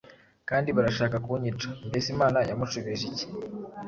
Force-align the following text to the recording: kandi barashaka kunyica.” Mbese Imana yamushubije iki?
kandi 0.49 0.69
barashaka 0.77 1.15
kunyica.” 1.25 1.69
Mbese 1.87 2.07
Imana 2.15 2.37
yamushubije 2.49 3.03
iki? 3.11 3.25